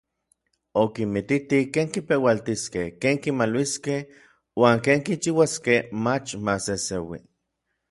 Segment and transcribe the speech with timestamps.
[0.83, 4.01] Okinmititi ken kipeualtiskej, ken kimaluiskej
[4.59, 7.19] uan ken kichiuaskej mach maseseui.